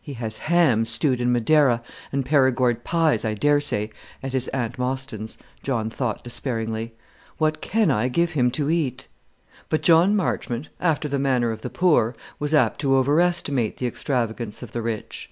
"He 0.00 0.12
has 0.12 0.36
hams 0.36 0.88
stewed 0.88 1.20
in 1.20 1.32
Madeira, 1.32 1.82
and 2.12 2.24
Perigord 2.24 2.84
pies, 2.84 3.24
I 3.24 3.34
dare 3.34 3.60
say, 3.60 3.90
at 4.22 4.30
his 4.32 4.46
Aunt 4.52 4.78
Mostyn's," 4.78 5.36
John 5.64 5.90
thought, 5.90 6.22
despairingly. 6.22 6.94
"What 7.38 7.60
can 7.60 7.90
I 7.90 8.06
give 8.06 8.34
him 8.34 8.52
to 8.52 8.70
eat?" 8.70 9.08
But 9.68 9.82
John 9.82 10.14
Marchmont, 10.14 10.68
after 10.78 11.08
the 11.08 11.18
manner 11.18 11.50
of 11.50 11.62
the 11.62 11.70
poor, 11.70 12.14
was 12.38 12.54
apt 12.54 12.80
to 12.82 12.94
over 12.94 13.20
estimate 13.20 13.78
the 13.78 13.88
extravagance 13.88 14.62
of 14.62 14.70
the 14.70 14.80
rich. 14.80 15.28